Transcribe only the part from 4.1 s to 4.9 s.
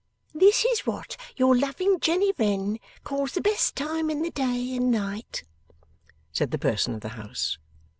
the day and